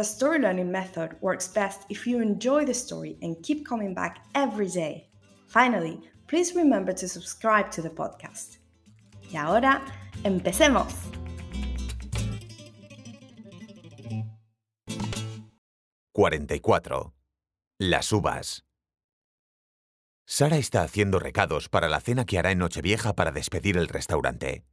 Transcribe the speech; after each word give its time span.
the 0.00 0.04
story 0.04 0.38
learning 0.38 0.72
method 0.72 1.14
works 1.20 1.46
best 1.46 1.82
if 1.90 2.06
you 2.06 2.22
enjoy 2.22 2.64
the 2.64 2.72
story 2.72 3.18
and 3.20 3.36
keep 3.42 3.66
coming 3.66 3.92
back 3.92 4.24
every 4.34 4.66
day. 4.66 5.06
Finally, 5.46 6.00
please 6.26 6.54
remember 6.56 6.90
to 6.90 7.06
subscribe 7.06 7.70
to 7.70 7.82
the 7.82 7.90
podcast. 7.90 8.60
Y 9.30 9.36
ahora, 9.36 9.82
empecemos. 10.24 10.94
¡44! 16.16 17.12
Las 17.78 18.10
uvas. 18.10 18.64
Sara 20.26 20.56
está 20.56 20.82
haciendo 20.82 21.18
recados 21.18 21.68
para 21.68 21.90
la 21.90 22.00
cena 22.00 22.24
que 22.24 22.38
hará 22.38 22.52
en 22.52 22.58
Nochevieja 22.58 23.12
para 23.14 23.32
despedir 23.32 23.76
el 23.76 23.88
restaurante. 23.88 24.64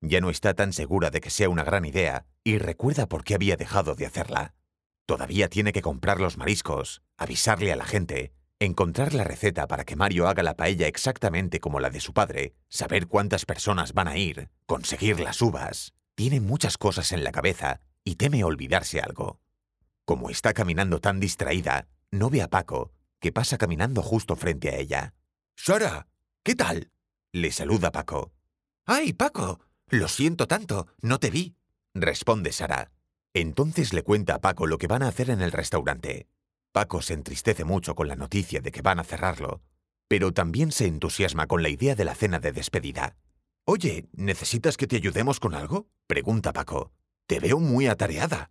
Ya 0.00 0.20
no 0.20 0.30
está 0.30 0.54
tan 0.54 0.72
segura 0.72 1.10
de 1.10 1.20
que 1.20 1.30
sea 1.30 1.48
una 1.48 1.64
gran 1.64 1.84
idea 1.84 2.26
y 2.44 2.58
recuerda 2.58 3.08
por 3.08 3.24
qué 3.24 3.34
había 3.34 3.56
dejado 3.56 3.96
de 3.96 4.06
hacerla. 4.06 4.54
Todavía 5.08 5.48
tiene 5.48 5.72
que 5.72 5.80
comprar 5.80 6.20
los 6.20 6.36
mariscos, 6.36 7.00
avisarle 7.16 7.72
a 7.72 7.76
la 7.76 7.86
gente, 7.86 8.34
encontrar 8.58 9.14
la 9.14 9.24
receta 9.24 9.66
para 9.66 9.86
que 9.86 9.96
Mario 9.96 10.28
haga 10.28 10.42
la 10.42 10.54
paella 10.54 10.86
exactamente 10.86 11.60
como 11.60 11.80
la 11.80 11.88
de 11.88 12.00
su 12.00 12.12
padre, 12.12 12.52
saber 12.68 13.06
cuántas 13.06 13.46
personas 13.46 13.94
van 13.94 14.06
a 14.06 14.18
ir, 14.18 14.50
conseguir 14.66 15.18
las 15.18 15.40
uvas. 15.40 15.94
Tiene 16.14 16.42
muchas 16.42 16.76
cosas 16.76 17.12
en 17.12 17.24
la 17.24 17.32
cabeza 17.32 17.80
y 18.04 18.16
teme 18.16 18.44
olvidarse 18.44 19.00
algo. 19.00 19.40
Como 20.04 20.28
está 20.28 20.52
caminando 20.52 21.00
tan 21.00 21.20
distraída, 21.20 21.88
no 22.10 22.28
ve 22.28 22.42
a 22.42 22.50
Paco, 22.50 22.92
que 23.18 23.32
pasa 23.32 23.56
caminando 23.56 24.02
justo 24.02 24.36
frente 24.36 24.68
a 24.68 24.76
ella. 24.76 25.14
Sara, 25.56 26.06
¿qué 26.42 26.54
tal? 26.54 26.90
Le 27.32 27.50
saluda 27.50 27.92
Paco. 27.92 28.34
¡Ay, 28.84 29.14
Paco! 29.14 29.60
Lo 29.86 30.08
siento 30.08 30.46
tanto, 30.46 30.86
no 31.00 31.18
te 31.18 31.30
vi, 31.30 31.56
responde 31.94 32.52
Sara. 32.52 32.90
Entonces 33.34 33.92
le 33.92 34.02
cuenta 34.02 34.36
a 34.36 34.40
Paco 34.40 34.66
lo 34.66 34.78
que 34.78 34.86
van 34.86 35.02
a 35.02 35.08
hacer 35.08 35.30
en 35.30 35.42
el 35.42 35.52
restaurante. 35.52 36.26
Paco 36.72 37.02
se 37.02 37.14
entristece 37.14 37.64
mucho 37.64 37.94
con 37.94 38.08
la 38.08 38.16
noticia 38.16 38.60
de 38.60 38.72
que 38.72 38.82
van 38.82 38.98
a 38.98 39.04
cerrarlo, 39.04 39.62
pero 40.08 40.32
también 40.32 40.72
se 40.72 40.86
entusiasma 40.86 41.46
con 41.46 41.62
la 41.62 41.68
idea 41.68 41.94
de 41.94 42.04
la 42.04 42.14
cena 42.14 42.38
de 42.38 42.52
despedida. 42.52 43.16
Oye, 43.64 44.08
¿necesitas 44.12 44.76
que 44.76 44.86
te 44.86 44.96
ayudemos 44.96 45.40
con 45.40 45.54
algo? 45.54 45.88
pregunta 46.06 46.52
Paco. 46.52 46.92
Te 47.26 47.40
veo 47.40 47.58
muy 47.58 47.86
atareada. 47.86 48.50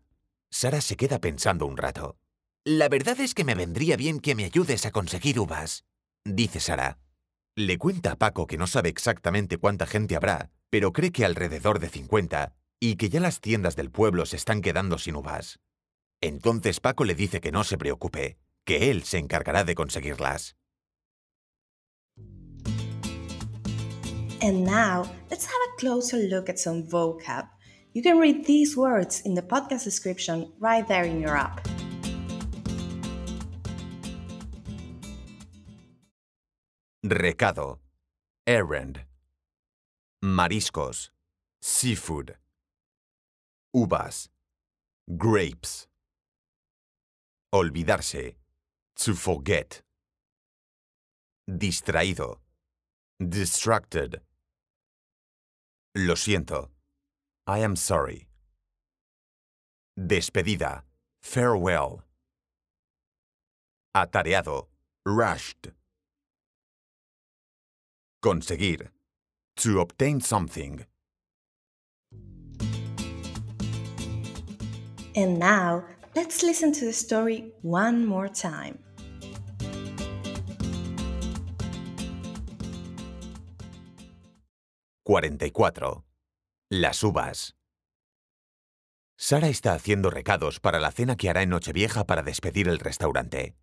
Sara 0.51 0.81
se 0.81 0.96
queda 0.96 1.19
pensando 1.19 1.66
un 1.66 1.78
rato. 1.78 2.18
La 2.63 2.90
verdad 2.90 3.19
es 3.19 3.34
que 3.34 3.44
me 3.44 3.56
vendría 3.56 3.97
bien 3.97 4.19
que 4.19 4.35
me 4.35 4.46
ayudes 4.46 4.85
a 4.85 4.91
conseguir 4.91 5.40
uvas, 5.40 5.85
dice 6.24 6.59
Sara. 6.59 7.00
Le 7.56 7.78
cuenta 7.78 8.12
a 8.12 8.16
Paco 8.18 8.46
que 8.46 8.57
no 8.57 8.68
sabe 8.68 8.90
exactamente 8.90 9.57
cuánta 9.57 9.88
gente 9.88 10.16
habrá, 10.16 10.51
pero 10.69 10.94
cree 10.94 11.12
que 11.12 11.25
alrededor 11.25 11.80
de 11.80 11.90
50 11.90 12.53
y 12.79 12.95
que 12.95 13.09
ya 13.09 13.19
las 13.19 13.41
tiendas 13.41 13.75
del 13.75 13.91
pueblo 13.91 14.25
se 14.25 14.35
están 14.35 14.61
quedando 14.61 14.97
sin 14.97 15.15
uvas. 15.15 15.59
Entonces 16.21 16.79
Paco 16.79 17.03
le 17.03 17.15
dice 17.15 17.41
que 17.41 17.51
no 17.51 17.63
se 17.63 17.77
preocupe, 17.77 18.38
que 18.65 18.89
él 18.91 19.03
se 19.03 19.17
encargará 19.17 19.63
de 19.63 19.75
conseguirlas. 19.75 20.55
And 24.39 24.65
now, 24.65 25.03
let's 25.31 25.45
have 25.45 25.61
a 25.73 25.79
closer 25.79 26.17
look 26.29 26.47
at 26.47 26.59
some 26.59 26.83
vocab. 26.83 27.47
You 27.93 28.03
can 28.03 28.19
read 28.19 28.45
these 28.45 28.77
words 28.77 29.21
in 29.21 29.33
the 29.33 29.41
podcast 29.41 29.83
description 29.83 30.51
right 30.59 30.88
there 30.88 31.05
in 31.05 31.19
your 31.19 31.35
app. 31.35 31.67
Recado. 37.03 37.79
Errand. 38.45 39.01
Mariscos. 40.23 41.09
Seafood. 41.59 42.35
Uvas. 43.77 44.27
Grapes. 45.07 45.88
Olvidarse. 47.53 48.35
To 48.95 49.13
forget. 49.13 49.83
Distraído. 51.47 52.39
Distracted. 53.19 54.19
Lo 55.95 56.15
siento. 56.15 56.71
I 57.45 57.59
am 57.59 57.75
sorry. 57.75 58.27
Despedida. 59.95 60.81
Farewell. 61.21 62.01
Atareado. 63.95 64.69
Rushed. 65.05 65.71
Conseguir. 68.23 68.89
To 69.57 69.81
obtain 69.81 70.19
something. 70.19 70.83
And 75.17 75.39
now, 75.39 75.83
let's 76.16 76.44
listen 76.44 76.72
to 76.73 76.85
the 76.85 76.94
story 76.94 77.51
one 77.63 78.05
more 78.05 78.29
time. 78.29 78.78
¡44! 85.03 86.03
Las 86.69 87.01
uvas. 87.01 87.56
Sara 89.17 89.47
está 89.47 89.73
haciendo 89.73 90.11
recados 90.11 90.59
para 90.59 90.79
la 90.79 90.91
cena 90.91 91.16
que 91.16 91.31
hará 91.31 91.41
en 91.41 91.50
Nochevieja 91.50 92.06
para 92.06 92.22
despedir 92.22 92.67
el 92.67 92.77
restaurante. 92.77 93.56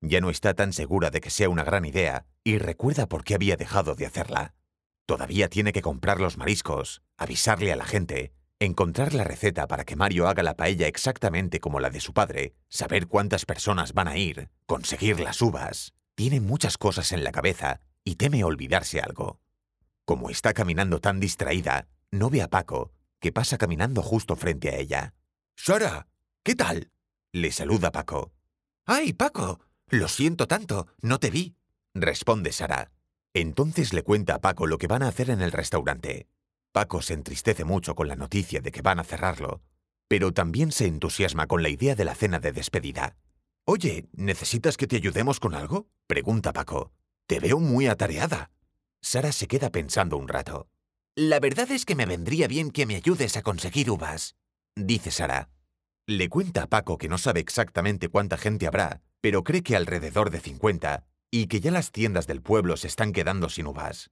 Ya 0.00 0.22
no 0.22 0.30
está 0.30 0.54
tan 0.54 0.72
segura 0.72 1.10
de 1.10 1.20
que 1.20 1.28
sea 1.28 1.50
una 1.50 1.64
gran 1.64 1.84
idea 1.84 2.24
y 2.44 2.56
recuerda 2.56 3.10
por 3.10 3.24
qué 3.24 3.34
había 3.34 3.56
dejado 3.58 3.94
de 3.94 4.06
hacerla. 4.06 4.54
Todavía 5.04 5.50
tiene 5.50 5.74
que 5.74 5.82
comprar 5.82 6.18
los 6.18 6.38
mariscos, 6.38 7.02
avisarle 7.18 7.72
a 7.72 7.76
la 7.76 7.84
gente, 7.84 8.32
encontrar 8.64 9.14
la 9.14 9.24
receta 9.24 9.66
para 9.66 9.84
que 9.84 9.96
Mario 9.96 10.28
haga 10.28 10.42
la 10.42 10.56
paella 10.56 10.86
exactamente 10.86 11.60
como 11.60 11.80
la 11.80 11.90
de 11.90 12.00
su 12.00 12.12
padre, 12.12 12.54
saber 12.68 13.06
cuántas 13.06 13.46
personas 13.46 13.92
van 13.92 14.08
a 14.08 14.16
ir, 14.16 14.50
conseguir 14.66 15.20
las 15.20 15.40
uvas. 15.42 15.94
Tiene 16.14 16.40
muchas 16.40 16.78
cosas 16.78 17.12
en 17.12 17.24
la 17.24 17.32
cabeza 17.32 17.80
y 18.04 18.16
teme 18.16 18.44
olvidarse 18.44 19.00
algo. 19.00 19.40
Como 20.04 20.30
está 20.30 20.52
caminando 20.52 21.00
tan 21.00 21.20
distraída, 21.20 21.88
no 22.10 22.30
ve 22.30 22.42
a 22.42 22.48
Paco, 22.48 22.92
que 23.20 23.32
pasa 23.32 23.58
caminando 23.58 24.02
justo 24.02 24.36
frente 24.36 24.68
a 24.68 24.76
ella. 24.76 25.14
Sara, 25.56 26.06
¿qué 26.42 26.54
tal? 26.54 26.90
Le 27.32 27.50
saluda 27.50 27.90
Paco. 27.90 28.32
¡Ay, 28.84 29.12
Paco! 29.12 29.60
Lo 29.88 30.08
siento 30.08 30.46
tanto, 30.46 30.88
no 31.00 31.18
te 31.18 31.30
vi, 31.30 31.56
responde 31.94 32.52
Sara. 32.52 32.90
Entonces 33.32 33.92
le 33.92 34.02
cuenta 34.02 34.36
a 34.36 34.40
Paco 34.40 34.66
lo 34.66 34.78
que 34.78 34.86
van 34.86 35.02
a 35.02 35.08
hacer 35.08 35.30
en 35.30 35.40
el 35.40 35.52
restaurante. 35.52 36.28
Paco 36.74 37.02
se 37.02 37.14
entristece 37.14 37.64
mucho 37.64 37.94
con 37.94 38.08
la 38.08 38.16
noticia 38.16 38.60
de 38.60 38.72
que 38.72 38.82
van 38.82 38.98
a 38.98 39.04
cerrarlo, 39.04 39.62
pero 40.08 40.32
también 40.32 40.72
se 40.72 40.88
entusiasma 40.88 41.46
con 41.46 41.62
la 41.62 41.68
idea 41.68 41.94
de 41.94 42.04
la 42.04 42.16
cena 42.16 42.40
de 42.40 42.50
despedida. 42.50 43.14
Oye, 43.64 44.08
¿necesitas 44.12 44.76
que 44.76 44.88
te 44.88 44.96
ayudemos 44.96 45.38
con 45.38 45.54
algo? 45.54 45.86
pregunta 46.08 46.52
Paco. 46.52 46.90
Te 47.28 47.38
veo 47.38 47.60
muy 47.60 47.86
atareada. 47.86 48.50
Sara 49.00 49.30
se 49.30 49.46
queda 49.46 49.70
pensando 49.70 50.16
un 50.16 50.26
rato. 50.26 50.66
La 51.14 51.38
verdad 51.38 51.70
es 51.70 51.84
que 51.84 51.94
me 51.94 52.06
vendría 52.06 52.48
bien 52.48 52.72
que 52.72 52.86
me 52.86 52.96
ayudes 52.96 53.36
a 53.36 53.42
conseguir 53.42 53.88
uvas, 53.88 54.34
dice 54.74 55.12
Sara. 55.12 55.50
Le 56.08 56.28
cuenta 56.28 56.64
a 56.64 56.66
Paco 56.66 56.98
que 56.98 57.08
no 57.08 57.18
sabe 57.18 57.38
exactamente 57.38 58.08
cuánta 58.08 58.36
gente 58.36 58.66
habrá, 58.66 59.00
pero 59.20 59.44
cree 59.44 59.62
que 59.62 59.76
alrededor 59.76 60.30
de 60.30 60.40
50, 60.40 61.06
y 61.30 61.46
que 61.46 61.60
ya 61.60 61.70
las 61.70 61.92
tiendas 61.92 62.26
del 62.26 62.42
pueblo 62.42 62.76
se 62.76 62.88
están 62.88 63.12
quedando 63.12 63.48
sin 63.48 63.68
uvas. 63.68 64.10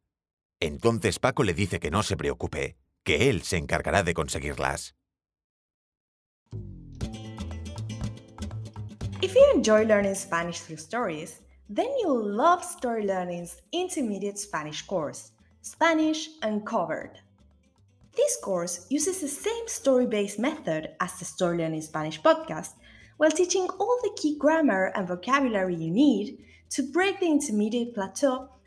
Entonces 0.65 1.19
Paco 1.19 1.43
le 1.43 1.55
dice 1.55 1.81
que 1.81 1.91
no 1.91 2.05
se 2.05 2.17
preocupe, 2.17 2.77
que 3.03 3.29
él 3.29 3.43
se 3.43 3.57
encargará 3.57 4.05
de 4.05 4.15
conseguirlas. 4.15 4.95
If 9.21 9.35
you 9.35 9.45
enjoy 9.53 9.85
learning 9.85 10.15
Spanish 10.15 10.61
through 10.61 10.79
stories, 10.79 11.41
then 11.69 11.89
you'll 12.01 12.25
love 12.25 12.63
Story 12.63 13.05
Learning's 13.05 13.61
intermediate 13.73 14.39
Spanish 14.39 14.87
course, 14.87 15.33
Spanish 15.63 16.29
Uncovered. 16.43 17.19
This 18.15 18.39
course 18.41 18.87
uses 18.89 19.21
the 19.21 19.27
same 19.27 19.67
story 19.67 20.07
based 20.07 20.39
method 20.39 20.91
as 21.01 21.19
the 21.19 21.25
Story 21.25 21.59
Learning 21.59 21.83
Spanish 21.83 22.23
podcast, 22.23 22.75
while 23.17 23.33
teaching 23.33 23.69
all 23.81 23.99
the 24.05 24.15
key 24.15 24.39
grammar 24.39 24.93
and 24.95 25.09
vocabulary 25.09 25.75
you 25.75 25.91
need 25.91 26.39
to 26.71 26.85
break 26.93 27.19
the 27.19 27.27
intermediate 27.27 27.95
plateau 27.95 28.49